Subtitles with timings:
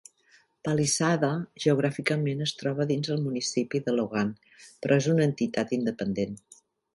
[0.67, 1.27] Palisade
[1.65, 4.33] geogràficament es troba dins del municipi de Logan,
[4.87, 6.35] però és una entitat independent.